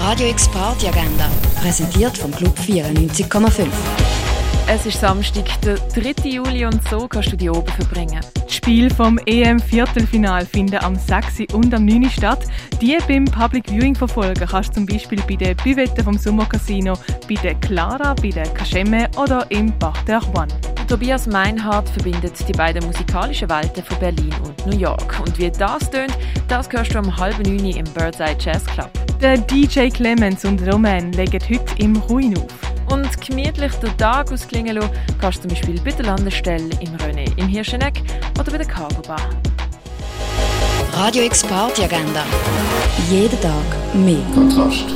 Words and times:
Radio 0.00 0.28
X 0.28 0.48
Party 0.48 0.88
Agenda, 0.88 1.28
präsentiert 1.60 2.16
vom 2.16 2.30
Club 2.30 2.58
94,5. 2.58 3.66
Es 4.66 4.86
ist 4.86 4.98
Samstag, 4.98 5.44
der 5.60 5.76
3. 5.76 6.26
Juli 6.26 6.64
und 6.64 6.80
so 6.88 7.06
kannst 7.06 7.32
du 7.32 7.36
die 7.36 7.50
oben 7.50 7.70
verbringen. 7.72 8.20
Die 8.48 8.52
Spiele 8.52 8.88
vom 8.88 9.18
EM-Viertelfinal 9.26 10.46
finden 10.46 10.78
am 10.78 10.96
6. 10.96 11.52
und 11.52 11.74
am 11.74 11.84
9. 11.84 12.08
statt. 12.08 12.46
Die 12.80 12.96
beim 13.06 13.26
Public 13.26 13.68
Viewing 13.68 13.94
verfolgen 13.94 14.48
kannst 14.48 14.70
du 14.70 14.74
zum 14.76 14.86
Beispiel 14.86 15.20
bei 15.28 15.36
den 15.36 15.54
Büvetten 15.56 16.02
vom 16.02 16.16
Sommercasino, 16.16 16.94
bei 17.28 17.34
der 17.34 17.54
Clara, 17.56 18.14
bei 18.14 18.30
der 18.30 18.48
Kaschemme 18.54 19.06
oder 19.18 19.44
im 19.50 19.70
Bach 19.78 20.02
der 20.04 20.22
One. 20.34 20.48
Tobias 20.88 21.26
Meinhardt 21.26 21.90
verbindet 21.90 22.32
die 22.48 22.52
beiden 22.52 22.86
musikalischen 22.86 23.50
Welten 23.50 23.84
von 23.84 23.98
Berlin 23.98 24.34
und 24.44 24.66
New 24.66 24.78
York. 24.78 25.20
Und 25.20 25.38
wie 25.38 25.50
das 25.50 25.90
tönt, 25.90 26.16
das 26.48 26.70
hörst 26.72 26.94
du 26.94 26.98
um 27.00 27.16
halb 27.18 27.38
neun 27.46 27.66
im 27.66 27.84
Birdseye 27.92 28.34
Jazz 28.38 28.64
Club. 28.64 28.90
Der 29.20 29.36
DJ 29.36 29.90
Clemens 29.90 30.46
und 30.46 30.66
Roman 30.66 31.12
legen 31.12 31.40
heute 31.46 31.74
im 31.76 31.94
Ruin 31.96 32.38
auf. 32.38 32.46
Und 32.90 33.20
gemütlich 33.20 33.72
den 33.74 33.94
Tag 33.98 34.32
ausklingen 34.32 34.76
lassen, 34.76 34.90
kannst 35.20 35.44
du 35.44 35.48
zum 35.48 35.50
Beispiel 35.50 35.80
bei 35.84 35.90
der 35.90 36.06
Landestelle 36.06 36.70
im 36.80 36.96
René 36.96 37.30
im 37.36 37.46
Hirscheneck 37.46 38.00
oder 38.38 38.50
bei 38.50 38.56
der 38.56 38.66
Cargo 38.66 39.02
Bar. 39.02 39.20
Radio 40.94 41.24
X 41.24 41.44
Party 41.44 41.84
Agenda. 41.84 42.24
Jeden 43.10 43.38
Tag 43.42 43.94
mehr. 43.94 44.24
Kontrast. 44.34 44.86